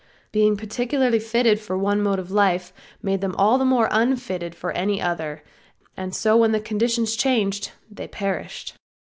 Being 0.31 0.57
particularly 0.57 1.19
fitted 1.19 1.59
for 1.59 1.77
one 1.77 2.01
mode 2.01 2.17
of 2.17 2.31
life 2.31 2.73
made 3.03 3.21
them 3.21 3.35
all 3.35 3.59
the 3.59 3.65
more 3.65 3.87
unfitted 3.91 4.55
for 4.55 4.71
any 4.71 4.99
other, 4.99 5.43
and 5.95 6.15
so 6.15 6.35
when 6.37 6.59
conditions 6.63 7.15
changed 7.15 7.71
they 7.91 8.07
perished. 8.07 8.73